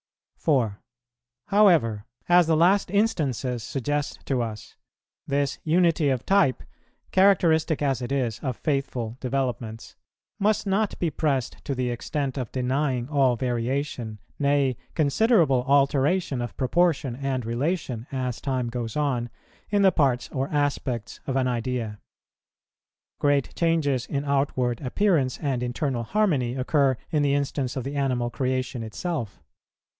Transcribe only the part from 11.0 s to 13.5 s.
pressed to the extent of denying all